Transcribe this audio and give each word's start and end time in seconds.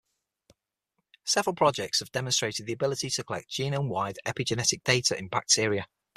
Several 1.25 1.53
projects 1.55 1.99
have 1.99 2.11
demonstrated 2.11 2.65
the 2.65 2.73
ability 2.73 3.11
to 3.11 3.23
collect 3.23 3.51
genome-wide 3.51 4.17
epigenetic 4.25 4.83
data 4.83 5.15
in 5.15 5.27
bacteria. 5.27 5.85